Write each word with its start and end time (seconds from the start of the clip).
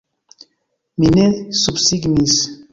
Mi 1.03 1.13
ne 1.19 1.27
subsignis! 1.61 2.39